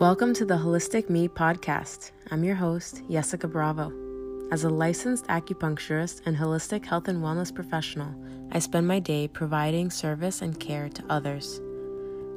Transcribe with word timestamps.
Welcome 0.00 0.34
to 0.34 0.44
the 0.44 0.58
Wholistic 0.58 1.08
Me 1.08 1.26
podcast. 1.26 2.10
I'm 2.30 2.44
your 2.44 2.54
host, 2.54 3.00
Jessica 3.10 3.48
Bravo. 3.48 3.90
As 4.52 4.64
a 4.64 4.68
licensed 4.68 5.26
acupuncturist 5.28 6.20
and 6.26 6.36
holistic 6.36 6.84
health 6.84 7.08
and 7.08 7.22
wellness 7.22 7.54
professional, 7.54 8.14
I 8.52 8.58
spend 8.58 8.86
my 8.86 8.98
day 8.98 9.26
providing 9.26 9.88
service 9.88 10.42
and 10.42 10.60
care 10.60 10.90
to 10.90 11.04
others. 11.08 11.62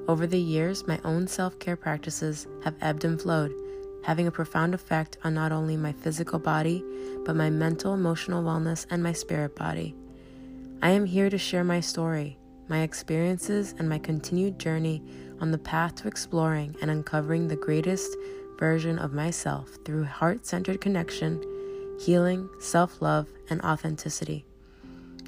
Over 0.07 0.25
the 0.25 0.39
years, 0.39 0.87
my 0.87 1.01
own 1.03 1.27
self 1.27 1.59
care 1.59 1.75
practices 1.75 2.47
have 2.63 2.75
ebbed 2.79 3.03
and 3.03 3.21
flowed, 3.21 3.53
having 4.05 4.27
a 4.27 4.31
profound 4.31 4.73
effect 4.73 5.17
on 5.25 5.33
not 5.33 5.51
only 5.51 5.75
my 5.75 5.91
physical 5.91 6.39
body, 6.39 6.81
but 7.25 7.35
my 7.35 7.49
mental, 7.49 7.93
emotional 7.93 8.41
wellness, 8.41 8.85
and 8.89 9.03
my 9.03 9.11
spirit 9.11 9.57
body. 9.57 9.93
I 10.81 10.91
am 10.91 11.05
here 11.05 11.29
to 11.29 11.37
share 11.37 11.65
my 11.65 11.81
story, 11.81 12.38
my 12.69 12.81
experiences, 12.81 13.73
and 13.77 13.89
my 13.89 13.99
continued 13.99 14.59
journey 14.59 15.03
on 15.41 15.51
the 15.51 15.57
path 15.57 15.95
to 15.95 16.07
exploring 16.07 16.75
and 16.81 16.91
uncovering 16.91 17.47
the 17.47 17.55
greatest 17.55 18.15
version 18.57 18.99
of 18.99 19.13
myself 19.13 19.69
through 19.85 20.03
heart 20.03 20.45
centered 20.45 20.81
connection, 20.81 21.43
healing, 21.99 22.49
self 22.59 23.01
love, 23.01 23.27
and 23.49 23.61
authenticity. 23.61 24.45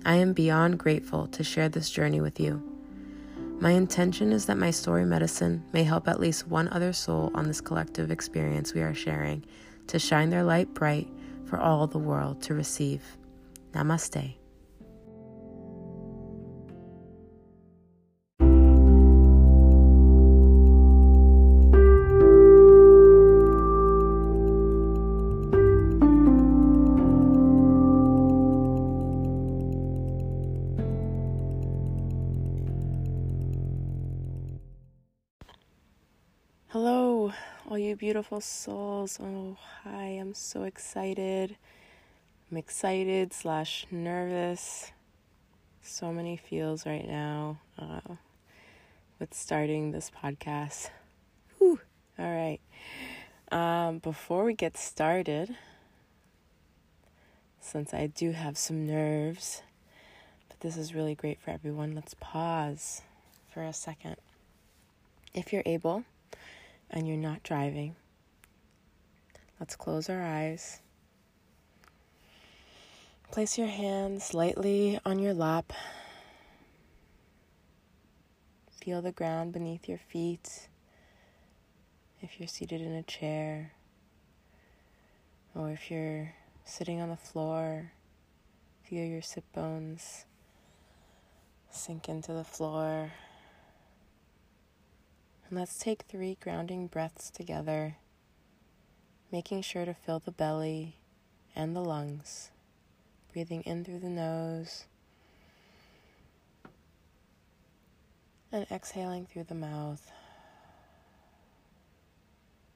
I 0.05 0.15
am 0.15 0.33
beyond 0.33 0.79
grateful 0.79 1.27
to 1.27 1.43
share 1.43 1.69
this 1.69 1.89
journey 1.89 2.21
with 2.21 2.39
you. 2.39 2.61
My 3.59 3.71
intention 3.71 4.31
is 4.31 4.47
that 4.47 4.57
my 4.57 4.71
story 4.71 5.05
medicine 5.05 5.63
may 5.71 5.83
help 5.83 6.07
at 6.07 6.19
least 6.19 6.47
one 6.47 6.67
other 6.69 6.93
soul 6.93 7.31
on 7.35 7.47
this 7.47 7.61
collective 7.61 8.09
experience 8.09 8.73
we 8.73 8.81
are 8.81 8.95
sharing 8.95 9.45
to 9.87 9.99
shine 9.99 10.31
their 10.31 10.43
light 10.43 10.73
bright 10.73 11.07
for 11.45 11.59
all 11.59 11.85
the 11.85 11.99
world 11.99 12.41
to 12.43 12.55
receive. 12.55 13.03
Namaste. 13.73 14.40
Beautiful 38.21 38.39
souls. 38.39 39.17
Oh, 39.19 39.57
hi, 39.83 40.05
I'm 40.05 40.35
so 40.35 40.61
excited. 40.61 41.57
I'm 42.51 42.57
excited 42.57 43.33
slash 43.33 43.87
nervous. 43.89 44.91
So 45.81 46.13
many 46.13 46.37
feels 46.37 46.85
right 46.85 47.07
now 47.07 47.57
uh, 47.79 48.13
with 49.17 49.33
starting 49.33 49.89
this 49.89 50.11
podcast. 50.23 50.91
Whew. 51.57 51.79
All 52.19 52.31
right. 52.31 52.59
Um, 53.51 53.97
before 53.97 54.43
we 54.43 54.53
get 54.53 54.77
started, 54.77 55.55
since 57.59 57.91
I 57.91 58.05
do 58.05 58.33
have 58.33 58.55
some 58.55 58.85
nerves, 58.85 59.63
but 60.47 60.59
this 60.59 60.77
is 60.77 60.93
really 60.93 61.15
great 61.15 61.41
for 61.41 61.49
everyone, 61.49 61.95
let's 61.95 62.13
pause 62.19 63.01
for 63.51 63.63
a 63.63 63.73
second. 63.73 64.17
If 65.33 65.51
you're 65.51 65.63
able, 65.65 66.03
and 66.91 67.07
you're 67.07 67.17
not 67.17 67.41
driving, 67.41 67.95
let's 69.61 69.75
close 69.75 70.09
our 70.09 70.23
eyes. 70.23 70.81
Place 73.31 73.59
your 73.59 73.67
hands 73.67 74.33
lightly 74.33 74.99
on 75.05 75.19
your 75.19 75.35
lap. 75.35 75.71
Feel 78.83 79.03
the 79.03 79.11
ground 79.11 79.53
beneath 79.53 79.87
your 79.87 79.99
feet. 79.99 80.67
If 82.23 82.39
you're 82.39 82.47
seated 82.47 82.81
in 82.81 82.93
a 82.93 83.03
chair, 83.03 83.73
or 85.53 85.69
if 85.69 85.91
you're 85.91 86.33
sitting 86.65 86.99
on 86.99 87.09
the 87.09 87.15
floor, 87.15 87.91
feel 88.83 89.05
your 89.05 89.21
sit 89.21 89.43
bones 89.53 90.25
sink 91.69 92.09
into 92.09 92.33
the 92.33 92.43
floor. 92.43 93.11
And 95.47 95.59
let's 95.59 95.77
take 95.77 96.05
three 96.09 96.35
grounding 96.41 96.87
breaths 96.87 97.29
together, 97.29 97.97
making 99.31 99.61
sure 99.61 99.85
to 99.85 99.93
fill 99.93 100.19
the 100.19 100.31
belly 100.31 100.95
and 101.55 101.75
the 101.75 101.81
lungs, 101.81 102.51
breathing 103.31 103.61
in 103.61 103.83
through 103.85 103.99
the 103.99 104.09
nose 104.09 104.85
and 108.51 108.65
exhaling 108.69 109.25
through 109.25 109.45
the 109.45 109.55
mouth. 109.55 110.11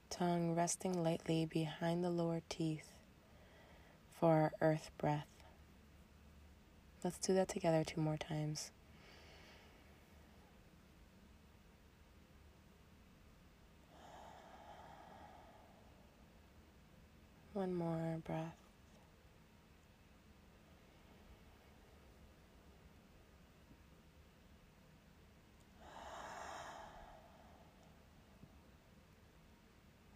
Tongue 0.10 0.56
resting 0.56 1.04
lightly 1.04 1.46
behind 1.46 2.04
the 2.04 2.10
lower 2.10 2.42
teeth 2.48 2.94
for 4.10 4.34
our 4.34 4.54
earth 4.62 4.92
breath. 4.98 5.28
Let's 7.04 7.18
do 7.18 7.34
that 7.34 7.50
together 7.50 7.84
two 7.84 8.00
more 8.00 8.18
times. 8.18 8.72
One 17.56 17.74
more 17.74 18.18
breath. 18.26 18.54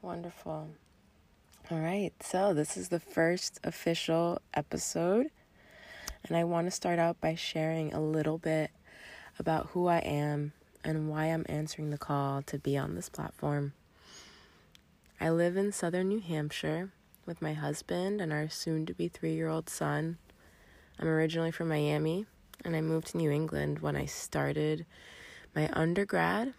Wonderful. 0.01 0.67
All 1.71 1.79
right, 1.79 2.11
so 2.21 2.53
this 2.53 2.75
is 2.75 2.89
the 2.89 2.99
first 2.99 3.61
official 3.63 4.41
episode, 4.53 5.27
and 6.25 6.35
I 6.35 6.43
want 6.43 6.67
to 6.67 6.71
start 6.71 6.99
out 6.99 7.21
by 7.21 7.35
sharing 7.35 7.93
a 7.93 8.01
little 8.01 8.37
bit 8.37 8.69
about 9.39 9.67
who 9.67 9.87
I 9.87 9.99
am 9.99 10.51
and 10.83 11.07
why 11.07 11.27
I'm 11.27 11.45
answering 11.47 11.91
the 11.91 11.97
call 11.97 12.41
to 12.41 12.59
be 12.59 12.77
on 12.77 12.95
this 12.95 13.07
platform. 13.07 13.71
I 15.21 15.29
live 15.29 15.55
in 15.55 15.71
southern 15.71 16.09
New 16.09 16.19
Hampshire 16.19 16.91
with 17.29 17.41
my 17.43 17.53
husband 17.53 18.19
and 18.19 18.33
our 18.33 18.49
soon 18.49 18.87
to 18.87 18.93
be 18.93 19.07
three 19.07 19.35
year 19.35 19.47
old 19.47 19.69
son. 19.69 20.17
I'm 20.99 21.07
originally 21.07 21.51
from 21.51 21.69
Miami, 21.69 22.25
and 22.65 22.75
I 22.75 22.81
moved 22.81 23.09
to 23.09 23.17
New 23.17 23.29
England 23.29 23.79
when 23.79 23.95
I 23.95 24.05
started 24.05 24.85
my 25.55 25.69
undergrad, 25.71 26.55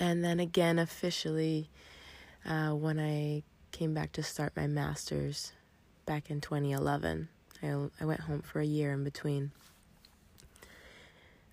and 0.00 0.24
then 0.24 0.40
again 0.40 0.80
officially 0.80 1.70
uh, 2.44 2.70
when 2.70 2.98
I 2.98 3.44
came 3.70 3.94
back 3.94 4.10
to 4.12 4.24
start 4.24 4.52
my 4.56 4.66
master's 4.66 5.52
back 6.04 6.30
in 6.30 6.40
2011. 6.40 7.28
I, 7.62 7.86
I 8.00 8.04
went 8.04 8.20
home 8.20 8.42
for 8.42 8.60
a 8.60 8.66
year 8.66 8.92
in 8.92 9.04
between. 9.04 9.52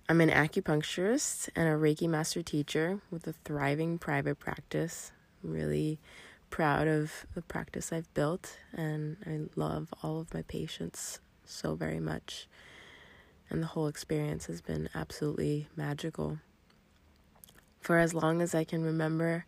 I'm 0.08 0.20
an 0.20 0.28
acupuncturist 0.28 1.50
and 1.54 1.68
a 1.68 1.72
Reiki 1.72 2.08
master 2.08 2.42
teacher 2.42 3.00
with 3.12 3.28
a 3.28 3.34
thriving 3.44 3.96
private 3.98 4.40
practice. 4.40 5.12
Really 5.44 6.00
proud 6.52 6.86
of 6.86 7.26
the 7.34 7.40
practice 7.40 7.94
I've 7.94 8.12
built, 8.12 8.58
and 8.74 9.16
I 9.26 9.40
love 9.58 9.88
all 10.02 10.20
of 10.20 10.34
my 10.34 10.42
patients 10.42 11.18
so 11.46 11.74
very 11.74 11.98
much. 11.98 12.46
And 13.48 13.62
the 13.62 13.68
whole 13.68 13.88
experience 13.88 14.46
has 14.46 14.60
been 14.60 14.90
absolutely 14.94 15.68
magical. 15.76 16.38
For 17.80 17.98
as 17.98 18.12
long 18.12 18.42
as 18.42 18.54
I 18.54 18.64
can 18.64 18.84
remember, 18.84 19.46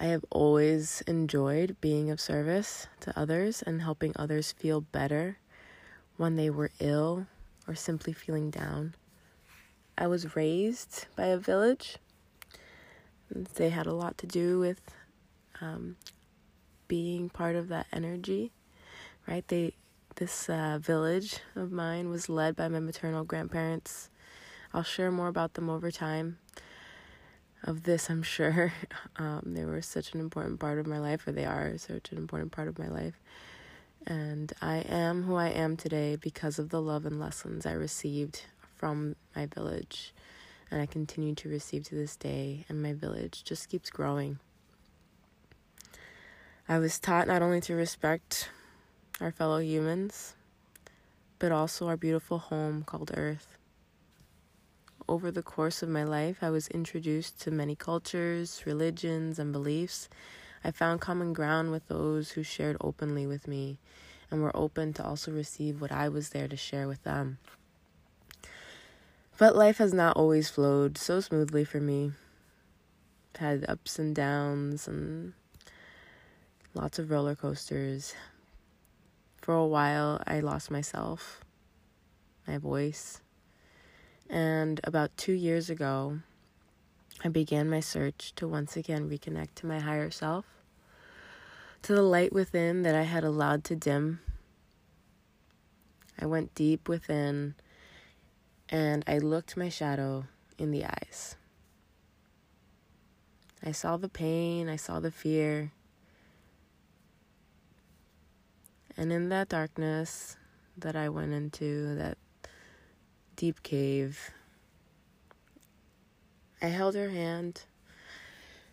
I 0.00 0.06
have 0.06 0.24
always 0.28 1.02
enjoyed 1.06 1.76
being 1.80 2.10
of 2.10 2.20
service 2.20 2.88
to 3.00 3.16
others 3.16 3.62
and 3.62 3.80
helping 3.80 4.12
others 4.16 4.50
feel 4.50 4.80
better 4.80 5.38
when 6.16 6.34
they 6.34 6.50
were 6.50 6.72
ill 6.80 7.28
or 7.68 7.76
simply 7.76 8.12
feeling 8.12 8.50
down. 8.50 8.96
I 9.96 10.08
was 10.08 10.34
raised 10.34 11.06
by 11.14 11.26
a 11.26 11.38
village. 11.38 11.98
They 13.30 13.68
had 13.68 13.86
a 13.86 13.94
lot 13.94 14.18
to 14.18 14.26
do 14.26 14.58
with 14.58 14.80
um, 15.60 15.96
being 16.86 17.28
part 17.28 17.56
of 17.56 17.68
that 17.68 17.86
energy, 17.92 18.52
right? 19.26 19.46
They 19.48 19.74
this 20.16 20.48
uh, 20.48 20.78
village 20.80 21.38
of 21.54 21.70
mine 21.70 22.10
was 22.10 22.28
led 22.28 22.56
by 22.56 22.66
my 22.66 22.80
maternal 22.80 23.22
grandparents. 23.22 24.10
I'll 24.74 24.82
share 24.82 25.12
more 25.12 25.28
about 25.28 25.54
them 25.54 25.70
over 25.70 25.92
time 25.92 26.38
of 27.62 27.84
this, 27.84 28.10
I'm 28.10 28.22
sure. 28.22 28.72
Um, 29.16 29.54
they 29.54 29.64
were 29.64 29.82
such 29.82 30.14
an 30.14 30.20
important 30.20 30.60
part 30.60 30.78
of 30.78 30.86
my 30.86 31.00
life, 31.00 31.26
or 31.26 31.32
they 31.32 31.44
are 31.44 31.76
such 31.76 32.12
an 32.12 32.18
important 32.18 32.52
part 32.52 32.68
of 32.68 32.78
my 32.78 32.86
life. 32.86 33.14
And 34.06 34.52
I 34.62 34.76
am 34.88 35.24
who 35.24 35.34
I 35.34 35.48
am 35.48 35.76
today 35.76 36.14
because 36.14 36.60
of 36.60 36.68
the 36.68 36.80
love 36.80 37.04
and 37.04 37.18
lessons 37.18 37.66
I 37.66 37.72
received 37.72 38.42
from 38.76 39.16
my 39.34 39.46
village. 39.46 40.14
And 40.70 40.80
I 40.80 40.86
continue 40.86 41.34
to 41.34 41.48
receive 41.48 41.82
to 41.88 41.96
this 41.96 42.14
day, 42.14 42.64
and 42.68 42.80
my 42.80 42.92
village 42.92 43.42
just 43.42 43.68
keeps 43.68 43.90
growing. 43.90 44.38
I 46.70 46.78
was 46.78 46.98
taught 46.98 47.26
not 47.26 47.40
only 47.40 47.62
to 47.62 47.74
respect 47.74 48.50
our 49.22 49.32
fellow 49.32 49.58
humans, 49.58 50.34
but 51.38 51.50
also 51.50 51.88
our 51.88 51.96
beautiful 51.96 52.38
home 52.38 52.84
called 52.84 53.10
Earth. 53.14 53.56
over 55.08 55.30
the 55.30 55.42
course 55.42 55.82
of 55.82 55.88
my 55.88 56.04
life, 56.04 56.42
I 56.42 56.50
was 56.50 56.68
introduced 56.68 57.40
to 57.40 57.50
many 57.50 57.74
cultures, 57.74 58.62
religions, 58.66 59.38
and 59.38 59.50
beliefs. 59.50 60.10
I 60.62 60.70
found 60.70 61.00
common 61.00 61.32
ground 61.32 61.70
with 61.70 61.88
those 61.88 62.32
who 62.32 62.42
shared 62.42 62.76
openly 62.82 63.26
with 63.26 63.48
me 63.48 63.78
and 64.30 64.42
were 64.42 64.54
open 64.54 64.92
to 64.92 65.04
also 65.06 65.32
receive 65.32 65.80
what 65.80 65.90
I 65.90 66.10
was 66.10 66.28
there 66.28 66.48
to 66.48 66.56
share 66.56 66.86
with 66.86 67.02
them. 67.04 67.38
But 69.38 69.56
life 69.56 69.78
has 69.78 69.94
not 69.94 70.18
always 70.18 70.50
flowed 70.50 70.98
so 70.98 71.20
smoothly 71.20 71.64
for 71.64 71.80
me. 71.80 72.12
I've 73.36 73.40
had 73.40 73.70
ups 73.70 73.98
and 73.98 74.14
downs 74.14 74.86
and 74.86 75.32
lots 76.78 77.00
of 77.00 77.10
roller 77.10 77.34
coasters. 77.34 78.14
For 79.38 79.52
a 79.52 79.66
while, 79.66 80.22
I 80.28 80.38
lost 80.38 80.70
myself, 80.70 81.40
my 82.46 82.56
voice. 82.56 83.20
And 84.30 84.80
about 84.84 85.16
two 85.16 85.32
years 85.32 85.70
ago, 85.70 86.20
I 87.24 87.30
began 87.30 87.68
my 87.68 87.80
search 87.80 88.32
to 88.36 88.46
once 88.46 88.76
again 88.76 89.10
reconnect 89.10 89.56
to 89.56 89.66
my 89.66 89.80
higher 89.80 90.10
self, 90.12 90.44
to 91.82 91.96
the 91.96 92.02
light 92.02 92.32
within 92.32 92.82
that 92.82 92.94
I 92.94 93.02
had 93.02 93.24
allowed 93.24 93.64
to 93.64 93.74
dim. 93.74 94.20
I 96.16 96.26
went 96.26 96.54
deep 96.54 96.88
within 96.88 97.56
and 98.68 99.02
I 99.08 99.18
looked 99.18 99.56
my 99.56 99.68
shadow 99.68 100.26
in 100.58 100.70
the 100.70 100.84
eyes. 100.84 101.34
I 103.64 103.72
saw 103.72 103.96
the 103.96 104.08
pain, 104.08 104.68
I 104.68 104.76
saw 104.76 105.00
the 105.00 105.10
fear, 105.10 105.72
And 108.98 109.12
in 109.12 109.28
that 109.28 109.48
darkness 109.48 110.36
that 110.76 110.96
I 110.96 111.08
went 111.08 111.32
into, 111.32 111.94
that 111.94 112.18
deep 113.36 113.62
cave, 113.62 114.32
I 116.60 116.66
held 116.66 116.96
her 116.96 117.10
hand 117.10 117.62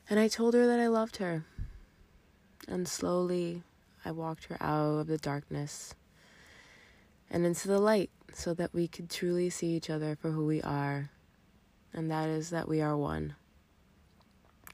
and 0.09 0.19
I 0.19 0.27
told 0.27 0.55
her 0.55 0.65
that 0.65 0.79
I 0.79 0.87
loved 0.87 1.17
her. 1.17 1.45
And 2.67 2.87
slowly 2.87 3.61
I 4.03 4.09
walked 4.09 4.45
her 4.45 4.57
out 4.59 5.01
of 5.01 5.07
the 5.07 5.19
darkness 5.19 5.93
and 7.29 7.45
into 7.45 7.67
the 7.67 7.79
light 7.79 8.09
so 8.33 8.55
that 8.55 8.73
we 8.73 8.87
could 8.87 9.11
truly 9.11 9.51
see 9.51 9.75
each 9.75 9.91
other 9.91 10.17
for 10.19 10.31
who 10.31 10.47
we 10.47 10.59
are. 10.63 11.11
And 11.93 12.09
that 12.09 12.29
is 12.29 12.49
that 12.49 12.67
we 12.67 12.81
are 12.81 12.97
one. 12.97 13.35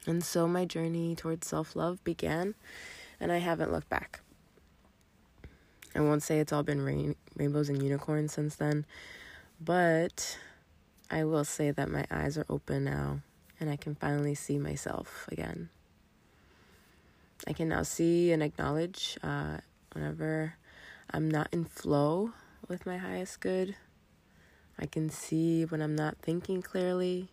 And 0.07 0.23
so 0.23 0.47
my 0.47 0.63
journey 0.63 1.13
towards 1.13 1.45
self 1.45 1.75
love 1.75 2.01
began, 2.05 2.55
and 3.19 3.33
I 3.33 3.37
haven't 3.39 3.73
looked 3.73 3.89
back. 3.89 4.21
I 5.95 6.01
won't 6.01 6.23
say 6.23 6.39
it's 6.39 6.53
all 6.53 6.63
been 6.63 6.81
rain- 6.81 7.15
rainbows 7.35 7.69
and 7.69 7.81
unicorns 7.81 8.33
since 8.33 8.55
then, 8.55 8.85
but 9.59 10.37
I 11.09 11.25
will 11.25 11.43
say 11.43 11.71
that 11.71 11.89
my 11.89 12.05
eyes 12.09 12.37
are 12.37 12.45
open 12.49 12.85
now 12.85 13.19
and 13.59 13.69
I 13.69 13.75
can 13.75 13.95
finally 13.95 14.35
see 14.35 14.57
myself 14.57 15.27
again. 15.31 15.69
I 17.47 17.53
can 17.53 17.69
now 17.69 17.83
see 17.83 18.31
and 18.31 18.41
acknowledge 18.41 19.17
uh, 19.23 19.57
whenever 19.93 20.55
I'm 21.11 21.29
not 21.29 21.49
in 21.51 21.65
flow 21.65 22.31
with 22.67 22.85
my 22.85 22.97
highest 22.97 23.39
good. 23.39 23.75
I 24.79 24.85
can 24.85 25.09
see 25.09 25.65
when 25.65 25.81
I'm 25.81 25.95
not 25.95 26.17
thinking 26.21 26.61
clearly. 26.61 27.29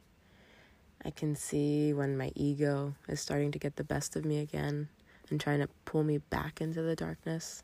I 1.04 1.11
can 1.11 1.37
see 1.37 1.93
when 1.93 2.19
my 2.19 2.32
ego 2.34 2.94
is 3.08 3.20
starting 3.20 3.52
to 3.52 3.58
get 3.58 3.76
the 3.76 3.84
best 3.84 4.16
of 4.16 4.25
me 4.25 4.40
again 4.40 4.88
and 5.31 5.40
trying 5.40 5.61
to 5.61 5.69
pull 5.84 6.02
me 6.02 6.19
back 6.19 6.61
into 6.61 6.82
the 6.82 6.96
darkness. 6.96 7.62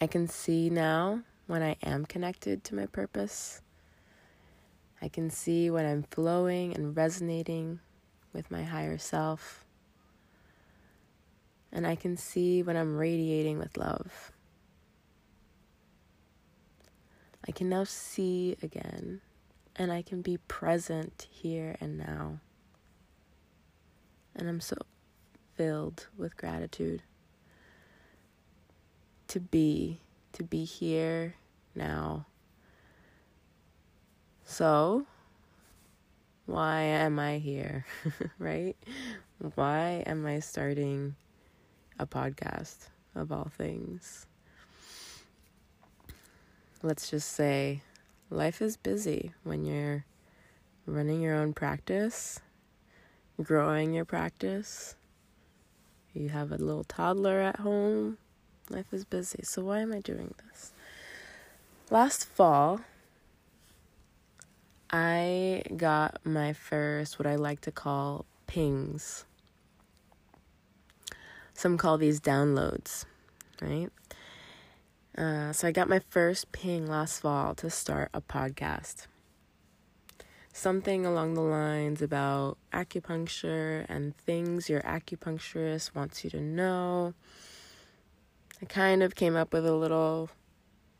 I 0.00 0.06
can 0.06 0.28
see 0.28 0.70
now 0.70 1.22
when 1.46 1.62
I 1.62 1.76
am 1.82 2.04
connected 2.04 2.64
to 2.64 2.74
my 2.74 2.86
purpose. 2.86 3.60
I 5.00 5.08
can 5.08 5.30
see 5.30 5.70
when 5.70 5.86
I'm 5.86 6.02
flowing 6.02 6.74
and 6.74 6.96
resonating 6.96 7.80
with 8.32 8.50
my 8.50 8.64
higher 8.64 8.98
self. 8.98 9.64
And 11.72 11.86
I 11.86 11.94
can 11.94 12.16
see 12.16 12.62
when 12.62 12.76
I'm 12.76 12.96
radiating 12.96 13.58
with 13.58 13.76
love. 13.76 14.32
I 17.46 17.52
can 17.52 17.68
now 17.68 17.84
see 17.84 18.56
again, 18.62 19.20
and 19.76 19.92
I 19.92 20.02
can 20.02 20.22
be 20.22 20.38
present 20.48 21.28
here 21.30 21.76
and 21.80 21.98
now. 21.98 22.40
And 24.34 24.48
I'm 24.48 24.60
so 24.60 24.76
filled 25.54 26.06
with 26.16 26.36
gratitude 26.36 27.02
to 29.34 29.40
be, 29.40 29.98
to 30.32 30.44
be 30.44 30.64
here 30.64 31.34
now. 31.74 32.24
So, 34.44 35.06
why 36.46 36.82
am 36.82 37.18
I 37.18 37.38
here? 37.38 37.84
right? 38.38 38.76
Why 39.56 40.04
am 40.06 40.24
I 40.24 40.38
starting 40.38 41.16
a 41.98 42.06
podcast 42.06 42.76
of 43.16 43.32
all 43.32 43.50
things? 43.58 44.26
Let's 46.84 47.10
just 47.10 47.32
say 47.32 47.82
life 48.30 48.62
is 48.62 48.76
busy 48.76 49.32
when 49.42 49.64
you're 49.64 50.04
running 50.86 51.20
your 51.20 51.34
own 51.34 51.54
practice, 51.54 52.38
growing 53.42 53.94
your 53.94 54.04
practice. 54.04 54.94
You 56.12 56.28
have 56.28 56.52
a 56.52 56.56
little 56.56 56.84
toddler 56.84 57.40
at 57.40 57.56
home 57.56 58.18
Life 58.70 58.92
is 58.92 59.04
busy, 59.04 59.40
so 59.42 59.62
why 59.62 59.80
am 59.80 59.92
I 59.92 60.00
doing 60.00 60.34
this? 60.46 60.72
Last 61.90 62.24
fall, 62.24 62.80
I 64.90 65.62
got 65.76 66.24
my 66.24 66.54
first, 66.54 67.18
what 67.18 67.26
I 67.26 67.36
like 67.36 67.60
to 67.62 67.72
call 67.72 68.24
pings. 68.46 69.26
Some 71.52 71.76
call 71.76 71.98
these 71.98 72.20
downloads, 72.20 73.04
right? 73.60 73.90
Uh, 75.16 75.52
so 75.52 75.68
I 75.68 75.72
got 75.72 75.88
my 75.88 76.00
first 76.08 76.50
ping 76.50 76.86
last 76.86 77.20
fall 77.20 77.54
to 77.56 77.68
start 77.68 78.10
a 78.14 78.20
podcast. 78.20 79.06
Something 80.52 81.04
along 81.04 81.34
the 81.34 81.40
lines 81.40 82.00
about 82.00 82.56
acupuncture 82.72 83.84
and 83.88 84.16
things 84.16 84.70
your 84.70 84.80
acupuncturist 84.82 85.94
wants 85.94 86.24
you 86.24 86.30
to 86.30 86.40
know 86.40 87.14
I 88.62 88.66
kind 88.66 89.02
of 89.02 89.14
came 89.14 89.36
up 89.36 89.52
with 89.52 89.66
a 89.66 89.74
little 89.74 90.30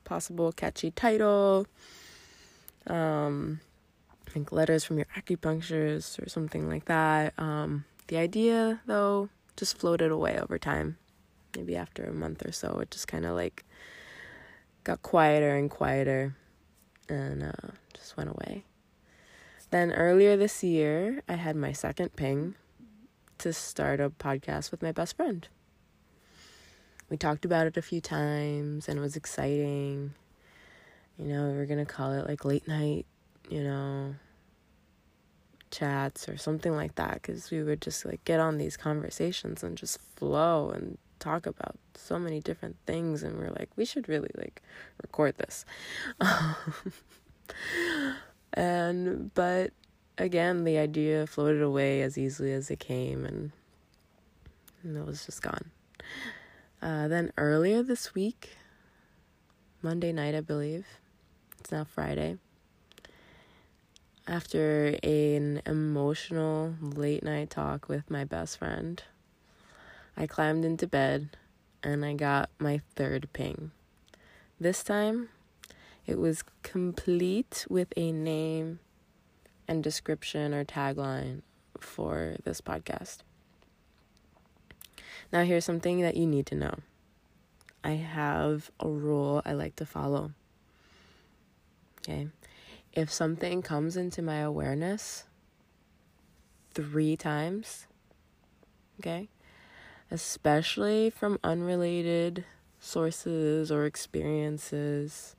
possible 0.04 0.52
catchy 0.52 0.90
title. 0.90 1.66
Um, 2.86 3.60
I 4.26 4.30
think 4.30 4.52
letters 4.52 4.84
from 4.84 4.98
your 4.98 5.06
acupuncturist 5.16 6.24
or 6.24 6.28
something 6.28 6.68
like 6.68 6.86
that. 6.86 7.32
Um, 7.38 7.84
the 8.08 8.16
idea, 8.16 8.80
though, 8.86 9.28
just 9.56 9.78
floated 9.78 10.10
away 10.10 10.38
over 10.38 10.58
time. 10.58 10.98
Maybe 11.56 11.76
after 11.76 12.04
a 12.04 12.12
month 12.12 12.44
or 12.44 12.52
so, 12.52 12.80
it 12.80 12.90
just 12.90 13.06
kind 13.06 13.24
of 13.24 13.36
like 13.36 13.64
got 14.82 15.02
quieter 15.02 15.54
and 15.54 15.70
quieter 15.70 16.34
and 17.08 17.44
uh, 17.44 17.70
just 17.94 18.16
went 18.16 18.30
away. 18.30 18.64
Then 19.70 19.92
earlier 19.92 20.36
this 20.36 20.62
year, 20.62 21.22
I 21.28 21.34
had 21.34 21.56
my 21.56 21.72
second 21.72 22.16
ping 22.16 22.56
to 23.38 23.52
start 23.52 24.00
a 24.00 24.10
podcast 24.10 24.70
with 24.70 24.82
my 24.82 24.92
best 24.92 25.16
friend 25.16 25.48
we 27.10 27.16
talked 27.16 27.44
about 27.44 27.66
it 27.66 27.76
a 27.76 27.82
few 27.82 28.00
times 28.00 28.88
and 28.88 28.98
it 28.98 29.02
was 29.02 29.16
exciting. 29.16 30.14
You 31.18 31.26
know, 31.26 31.50
we 31.50 31.56
were 31.56 31.66
going 31.66 31.84
to 31.84 31.92
call 31.92 32.12
it 32.12 32.26
like 32.26 32.44
late 32.44 32.66
night, 32.66 33.06
you 33.48 33.62
know, 33.62 34.14
chats 35.74 36.28
or 36.28 36.36
something 36.36 36.74
like 36.74 36.94
that 36.94 37.14
because 37.14 37.50
we 37.50 37.62
would 37.62 37.80
just 37.80 38.04
like 38.04 38.24
get 38.24 38.38
on 38.38 38.58
these 38.58 38.76
conversations 38.76 39.62
and 39.62 39.76
just 39.76 40.00
flow 40.16 40.70
and 40.70 40.98
talk 41.18 41.46
about 41.46 41.76
so 41.94 42.18
many 42.18 42.40
different 42.40 42.76
things 42.86 43.22
and 43.22 43.38
we're 43.38 43.50
like 43.50 43.68
we 43.76 43.84
should 43.84 44.08
really 44.08 44.30
like 44.36 44.62
record 45.02 45.36
this 45.38 45.64
and 48.52 49.32
but 49.34 49.72
again 50.18 50.64
the 50.64 50.78
idea 50.78 51.26
floated 51.26 51.62
away 51.62 52.02
as 52.02 52.16
easily 52.16 52.52
as 52.52 52.70
it 52.70 52.78
came 52.78 53.24
and, 53.24 53.50
and 54.82 54.96
it 54.96 55.04
was 55.04 55.26
just 55.26 55.42
gone 55.42 55.70
uh, 56.84 57.08
then 57.08 57.32
earlier 57.38 57.82
this 57.82 58.14
week, 58.14 58.58
Monday 59.80 60.12
night, 60.12 60.34
I 60.34 60.42
believe, 60.42 60.86
it's 61.58 61.72
now 61.72 61.84
Friday, 61.84 62.36
after 64.28 64.98
an 65.02 65.62
emotional 65.64 66.74
late 66.80 67.22
night 67.22 67.48
talk 67.48 67.88
with 67.88 68.10
my 68.10 68.24
best 68.24 68.58
friend, 68.58 69.02
I 70.14 70.26
climbed 70.26 70.64
into 70.66 70.86
bed 70.86 71.30
and 71.82 72.04
I 72.04 72.12
got 72.12 72.50
my 72.58 72.82
third 72.94 73.30
ping. 73.32 73.70
This 74.60 74.84
time, 74.84 75.30
it 76.06 76.18
was 76.18 76.44
complete 76.62 77.66
with 77.70 77.94
a 77.96 78.12
name 78.12 78.78
and 79.66 79.82
description 79.82 80.52
or 80.52 80.66
tagline 80.66 81.40
for 81.80 82.36
this 82.44 82.60
podcast. 82.60 83.18
Now, 85.32 85.44
here's 85.44 85.64
something 85.64 86.00
that 86.00 86.16
you 86.16 86.26
need 86.26 86.46
to 86.46 86.54
know 86.54 86.76
I 87.82 87.92
have 87.92 88.70
a 88.80 88.88
rule 88.88 89.42
I 89.44 89.52
like 89.52 89.76
to 89.76 89.86
follow. 89.86 90.32
Okay. 92.06 92.28
if 92.92 93.10
something 93.10 93.62
comes 93.62 93.96
into 93.96 94.20
my 94.20 94.38
awareness 94.38 95.24
three 96.74 97.16
times, 97.16 97.86
okay, 99.00 99.28
especially 100.10 101.08
from 101.10 101.38
unrelated 101.42 102.44
sources 102.78 103.72
or 103.72 103.86
experiences, 103.86 105.34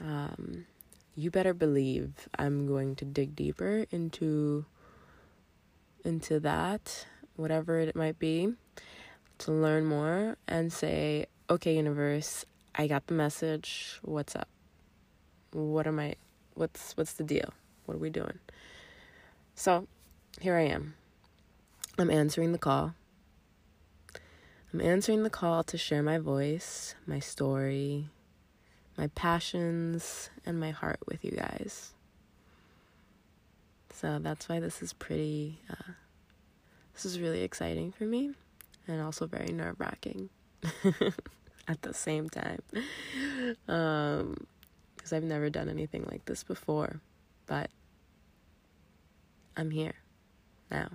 um, 0.00 0.66
you 1.14 1.30
better 1.30 1.54
believe 1.54 2.28
I'm 2.38 2.66
going 2.66 2.96
to 2.96 3.04
dig 3.04 3.36
deeper 3.36 3.86
into 3.90 4.64
into 6.04 6.40
that, 6.40 7.06
whatever 7.36 7.78
it 7.78 7.94
might 7.94 8.18
be, 8.18 8.54
to 9.38 9.52
learn 9.52 9.84
more 9.84 10.36
and 10.46 10.72
say, 10.72 11.26
okay, 11.48 11.76
universe, 11.76 12.44
I 12.74 12.86
got 12.86 13.06
the 13.06 13.14
message. 13.14 13.98
What's 14.02 14.34
up? 14.36 14.48
What 15.52 15.86
am 15.86 15.98
I? 15.98 16.14
What's 16.54 16.96
what's 16.96 17.12
the 17.14 17.24
deal? 17.24 17.52
What 17.86 17.96
are 17.96 17.98
we 17.98 18.10
doing? 18.10 18.38
So, 19.54 19.86
here 20.40 20.56
I 20.56 20.62
am. 20.62 20.94
I'm 21.98 22.10
answering 22.10 22.52
the 22.52 22.58
call. 22.58 22.94
I'm 24.72 24.80
answering 24.80 25.22
the 25.22 25.30
call 25.30 25.62
to 25.64 25.76
share 25.76 26.02
my 26.02 26.16
voice, 26.16 26.94
my 27.06 27.18
story, 27.18 28.08
my 28.96 29.08
passions, 29.08 30.30
and 30.46 30.58
my 30.58 30.70
heart 30.70 31.00
with 31.06 31.22
you 31.24 31.32
guys. 31.32 31.92
So 33.92 34.18
that's 34.18 34.48
why 34.48 34.60
this 34.60 34.80
is 34.80 34.94
pretty, 34.94 35.60
uh, 35.70 35.92
this 36.94 37.04
is 37.04 37.20
really 37.20 37.42
exciting 37.42 37.92
for 37.92 38.04
me 38.04 38.32
and 38.88 39.00
also 39.00 39.26
very 39.26 39.52
nerve 39.52 39.76
wracking 39.78 40.28
at 41.68 41.82
the 41.82 41.94
same 41.94 42.28
time. 42.28 42.62
Um, 43.68 44.46
because 45.02 45.12
I've 45.12 45.24
never 45.24 45.50
done 45.50 45.68
anything 45.68 46.06
like 46.08 46.24
this 46.26 46.44
before, 46.44 47.00
but 47.46 47.70
I'm 49.56 49.70
here 49.70 49.94
now. 50.70 50.90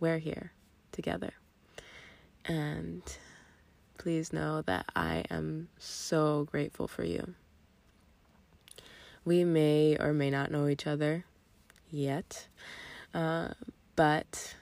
We're 0.00 0.18
here 0.18 0.52
together. 0.92 1.32
And 2.44 3.02
please 3.96 4.32
know 4.32 4.62
that 4.62 4.84
I 4.94 5.24
am 5.30 5.68
so 5.78 6.46
grateful 6.50 6.88
for 6.88 7.04
you. 7.04 7.34
We 9.24 9.44
may 9.44 9.96
or 9.98 10.12
may 10.12 10.28
not 10.28 10.50
know 10.50 10.68
each 10.68 10.86
other 10.86 11.24
yet, 11.90 12.48
uh, 13.14 13.48
but 13.96 14.56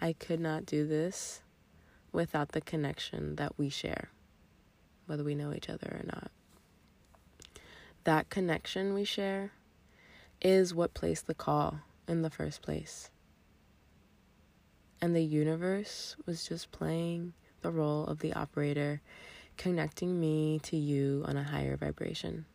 I 0.00 0.12
could 0.12 0.40
not 0.40 0.64
do 0.64 0.86
this 0.86 1.42
without 2.12 2.52
the 2.52 2.60
connection 2.60 3.36
that 3.36 3.58
we 3.58 3.68
share, 3.68 4.10
whether 5.06 5.24
we 5.24 5.34
know 5.34 5.52
each 5.52 5.68
other 5.68 6.00
or 6.00 6.06
not. 6.06 6.30
That 8.04 8.30
connection 8.30 8.94
we 8.94 9.04
share 9.04 9.52
is 10.40 10.72
what 10.72 10.94
placed 10.94 11.26
the 11.26 11.34
call 11.34 11.80
in 12.06 12.22
the 12.22 12.30
first 12.30 12.62
place. 12.62 13.10
And 15.00 15.14
the 15.14 15.22
universe 15.22 16.16
was 16.26 16.46
just 16.46 16.70
playing 16.70 17.34
the 17.60 17.70
role 17.70 18.04
of 18.06 18.20
the 18.20 18.32
operator, 18.32 19.00
connecting 19.56 20.18
me 20.18 20.60
to 20.64 20.76
you 20.76 21.24
on 21.26 21.36
a 21.36 21.42
higher 21.42 21.76
vibration. 21.76 22.46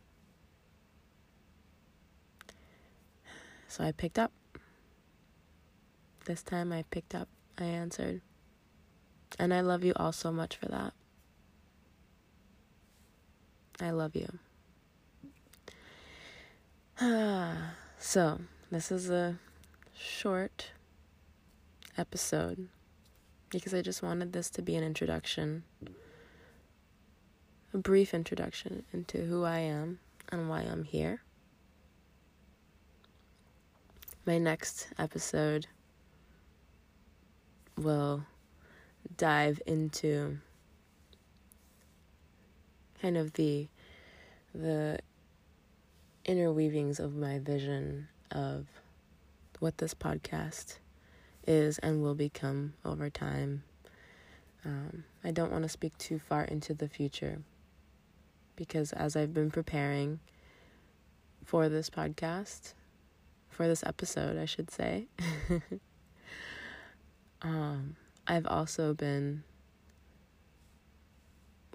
So 3.68 3.84
I 3.84 3.92
picked 3.92 4.18
up. 4.18 4.32
This 6.26 6.42
time 6.42 6.72
I 6.72 6.84
picked 6.90 7.14
up, 7.14 7.28
I 7.58 7.64
answered. 7.64 8.22
And 9.38 9.52
I 9.52 9.60
love 9.60 9.84
you 9.84 9.92
all 9.96 10.12
so 10.12 10.32
much 10.32 10.56
for 10.56 10.66
that. 10.66 10.94
I 13.80 13.90
love 13.90 14.14
you. 14.14 14.38
so, 17.98 18.40
this 18.70 18.90
is 18.90 19.10
a 19.10 19.38
short 19.92 20.70
episode 21.98 22.68
because 23.50 23.74
I 23.74 23.82
just 23.82 24.02
wanted 24.02 24.32
this 24.32 24.48
to 24.50 24.62
be 24.62 24.76
an 24.76 24.84
introduction, 24.84 25.64
a 27.74 27.78
brief 27.78 28.14
introduction 28.14 28.84
into 28.92 29.26
who 29.26 29.44
I 29.44 29.58
am 29.58 29.98
and 30.30 30.48
why 30.48 30.60
I'm 30.60 30.84
here. 30.84 31.22
My 34.24 34.38
next 34.38 34.88
episode 34.98 35.66
will 37.84 38.24
dive 39.16 39.60
into 39.66 40.38
kind 43.00 43.16
of 43.16 43.34
the 43.34 43.68
the 44.54 44.98
interweavings 46.26 46.98
of 46.98 47.14
my 47.14 47.38
vision 47.38 48.08
of 48.30 48.66
what 49.58 49.78
this 49.78 49.94
podcast 49.94 50.78
is 51.46 51.78
and 51.78 52.02
will 52.02 52.14
become 52.14 52.72
over 52.84 53.10
time. 53.10 53.62
Um, 54.64 55.04
I 55.22 55.30
don't 55.30 55.52
want 55.52 55.64
to 55.64 55.68
speak 55.68 55.96
too 55.98 56.18
far 56.18 56.44
into 56.44 56.72
the 56.72 56.88
future 56.88 57.42
because 58.56 58.92
as 58.92 59.16
I've 59.16 59.34
been 59.34 59.50
preparing 59.50 60.20
for 61.44 61.68
this 61.68 61.90
podcast, 61.90 62.72
for 63.50 63.68
this 63.68 63.82
episode, 63.84 64.38
I 64.38 64.46
should 64.46 64.70
say, 64.70 65.06
um, 67.44 67.96
I've 68.26 68.46
also 68.46 68.94
been 68.94 69.44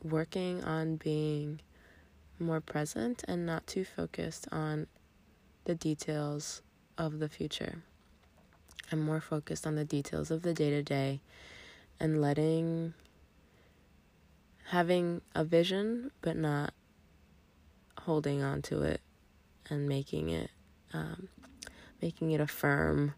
working 0.03 0.63
on 0.63 0.95
being 0.95 1.61
more 2.39 2.59
present 2.59 3.23
and 3.27 3.45
not 3.45 3.67
too 3.67 3.85
focused 3.85 4.47
on 4.51 4.87
the 5.65 5.75
details 5.75 6.63
of 6.97 7.19
the 7.19 7.29
future. 7.29 7.83
I'm 8.91 9.01
more 9.01 9.21
focused 9.21 9.67
on 9.67 9.75
the 9.75 9.85
details 9.85 10.31
of 10.31 10.41
the 10.41 10.53
day 10.53 10.71
to 10.71 10.81
day 10.81 11.21
and 11.99 12.19
letting 12.19 12.95
having 14.69 15.21
a 15.35 15.43
vision 15.43 16.11
but 16.21 16.35
not 16.35 16.73
holding 17.99 18.41
on 18.41 18.61
to 18.61 18.81
it 18.81 19.01
and 19.69 19.87
making 19.87 20.29
it 20.29 20.49
um, 20.93 21.27
making 22.01 22.31
it 22.31 22.41
a 22.41 22.47
firm 22.47 23.13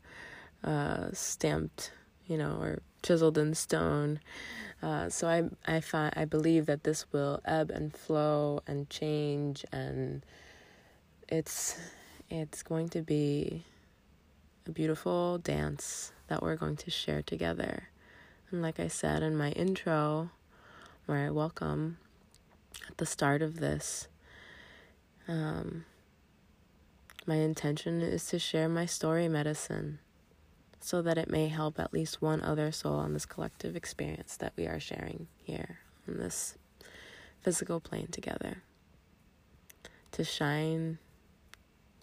uh, 0.63 1.07
stamped 1.13 1.91
you 2.31 2.37
know 2.37 2.57
or 2.61 2.79
chiseled 3.03 3.37
in 3.37 3.53
stone 3.53 4.19
uh, 4.81 5.09
so 5.09 5.27
I 5.27 5.43
I 5.65 5.81
find 5.81 6.13
I 6.15 6.25
believe 6.25 6.65
that 6.65 6.83
this 6.83 7.05
will 7.11 7.41
ebb 7.45 7.69
and 7.69 7.93
flow 7.93 8.61
and 8.65 8.89
change 8.89 9.65
and 9.71 10.25
it's 11.27 11.77
it's 12.29 12.63
going 12.63 12.89
to 12.89 13.01
be 13.01 13.63
a 14.65 14.71
beautiful 14.71 15.37
dance 15.37 16.13
that 16.27 16.41
we're 16.41 16.55
going 16.55 16.77
to 16.77 16.89
share 16.89 17.21
together. 17.21 17.89
And 18.49 18.61
like 18.61 18.79
I 18.79 18.87
said 18.87 19.21
in 19.21 19.35
my 19.35 19.51
intro, 19.51 20.29
where 21.05 21.25
I 21.25 21.29
welcome 21.29 21.97
at 22.87 22.97
the 22.97 23.05
start 23.05 23.41
of 23.41 23.59
this, 23.59 24.07
um, 25.27 25.85
my 27.25 27.35
intention 27.35 28.01
is 28.01 28.25
to 28.27 28.39
share 28.39 28.69
my 28.69 28.85
story 28.85 29.27
medicine 29.27 29.99
so 30.81 31.01
that 31.03 31.17
it 31.17 31.29
may 31.29 31.47
help 31.47 31.79
at 31.79 31.93
least 31.93 32.21
one 32.21 32.41
other 32.41 32.71
soul 32.71 32.95
on 32.95 33.13
this 33.13 33.25
collective 33.25 33.75
experience 33.75 34.35
that 34.37 34.53
we 34.57 34.65
are 34.65 34.79
sharing 34.79 35.27
here 35.43 35.79
on 36.07 36.17
this 36.17 36.57
physical 37.41 37.79
plane 37.79 38.07
together. 38.07 38.63
To 40.13 40.23
shine 40.23 40.97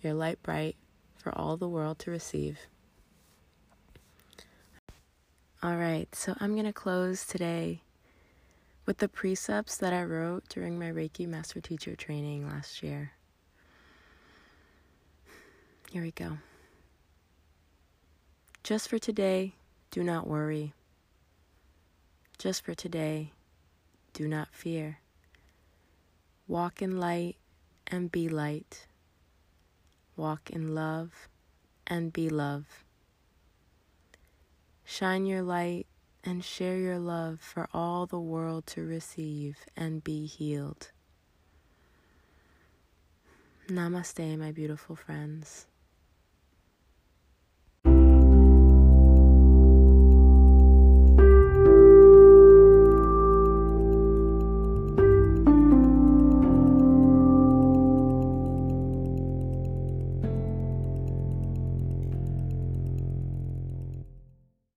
your 0.03 0.15
light 0.15 0.43
bright 0.43 0.77
for 1.17 1.37
all 1.37 1.57
the 1.57 1.69
world 1.69 1.99
to 2.01 2.11
receive. 2.11 2.61
All 5.63 5.77
right, 5.77 6.09
so 6.15 6.35
I'm 6.41 6.53
going 6.53 6.67
to 6.67 6.73
close 6.73 7.27
today 7.27 7.83
with 8.87 8.99
the 8.99 9.09
precepts 9.09 9.77
that 9.77 9.93
I 9.93 10.05
wrote 10.05 10.49
during 10.49 10.79
my 10.79 10.87
Reiki 10.87 11.27
Master 11.27 11.61
Teacher 11.61 11.97
training 11.97 12.49
last 12.49 12.83
year. 12.83 13.13
Here 15.91 16.03
we 16.03 16.13
go. 16.13 16.39
Just 18.69 18.91
for 18.91 18.99
today, 18.99 19.55
do 19.91 20.05
not 20.05 20.27
worry. 20.27 20.75
Just 22.37 22.63
for 22.63 22.75
today, 22.75 23.33
do 24.13 24.29
not 24.29 24.49
fear. 24.53 24.99
Walk 26.47 26.83
in 26.83 27.01
light 27.01 27.37
and 27.87 28.13
be 28.13 28.29
light. 28.29 28.87
Walk 30.19 30.51
in 30.51 30.75
love 30.75 31.31
and 31.87 32.13
be 32.13 32.29
love. 32.29 32.85
Shine 34.85 35.25
your 35.25 35.41
light 35.41 35.87
and 36.23 36.45
share 36.45 36.77
your 36.77 36.99
love 36.99 37.41
for 37.41 37.71
all 37.73 38.05
the 38.05 38.21
world 38.21 38.67
to 38.67 38.85
receive 38.85 39.65
and 39.79 40.05
be 40.05 40.27
healed. 40.27 40.91
Namaste, 43.71 44.39
my 44.39 44.53
beautiful 44.53 44.95
friends. 44.95 45.65